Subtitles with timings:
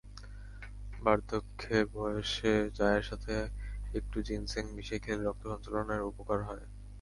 [1.01, 3.33] বার্ধক্যে বয়সে, চায়ের সাথে
[3.93, 6.65] একটু জিনসেং মিশিয়ে খেলে রক্ত সঞ্চালনের উপকার হয়।